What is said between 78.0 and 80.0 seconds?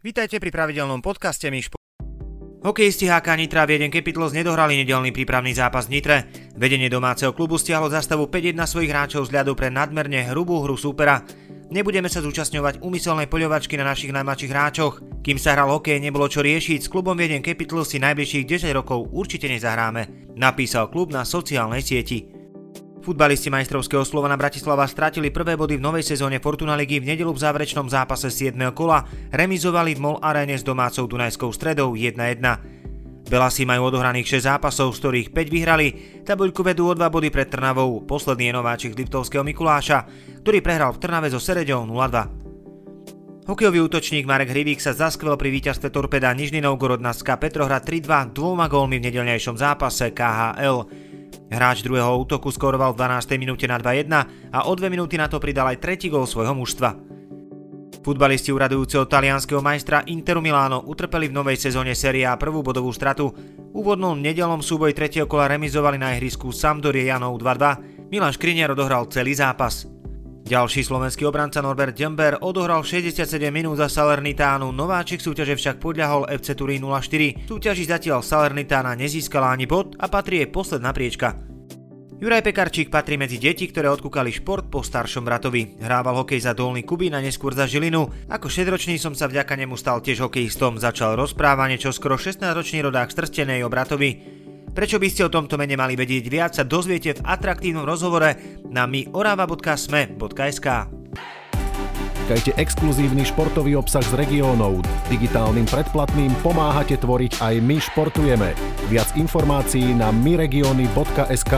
Salernitána nezískala ani bod